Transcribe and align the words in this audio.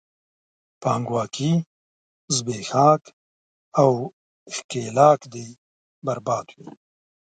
پانګواکي، 0.81 1.51
زبېښاک 2.35 3.03
او 3.81 3.91
ښکېلاک 4.55 5.19
دې 5.33 5.47
برباد 6.05 6.47
وي! 6.55 6.67